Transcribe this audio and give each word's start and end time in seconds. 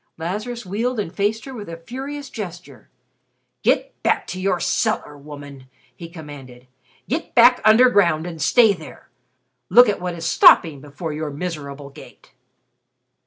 Lazarus 0.17 0.65
wheeled 0.65 0.99
and 0.99 1.13
faced 1.13 1.45
her 1.45 1.53
with 1.53 1.69
a 1.69 1.77
furious 1.77 2.31
gesture. 2.31 2.89
"Get 3.61 4.01
back 4.01 4.25
to 4.29 4.41
your 4.41 4.59
cellar, 4.59 5.15
woman," 5.15 5.67
he 5.95 6.09
commanded. 6.09 6.65
"Get 7.07 7.35
back 7.35 7.61
under 7.63 7.87
ground 7.87 8.25
and 8.25 8.41
stay 8.41 8.73
there. 8.73 9.09
Look 9.69 9.87
at 9.87 10.01
what 10.01 10.15
is 10.15 10.25
stopping 10.25 10.81
before 10.81 11.13
your 11.13 11.29
miserable 11.29 11.91
gate." 11.91 12.31